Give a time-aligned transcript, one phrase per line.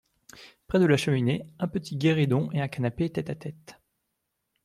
[0.65, 3.77] Près de la cheminée un petit guéridon et un canapé tête-à-tête.